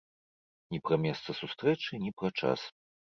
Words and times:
Ні 0.75 0.79
пра 0.87 0.97
месца 1.03 1.35
сустрэчы, 1.41 1.91
ні 2.07 2.11
пра 2.23 2.29
час. 2.41 2.65